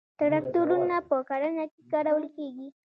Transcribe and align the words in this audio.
تراکتورونه 0.19 0.95
په 1.09 1.15
کرنه 1.29 1.65
کې 1.71 1.81
کارول 1.91 2.25
کیږي 2.35 2.67